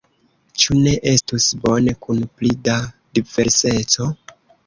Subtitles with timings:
[0.61, 2.79] Ĉu ne estus bone kun pli da
[3.19, 4.09] diverseco?